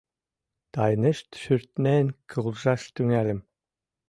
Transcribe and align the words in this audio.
Тайнышт-шӱртнен 0.73 2.05
куржаш 2.31 2.81
тӱҥальым. 2.93 3.39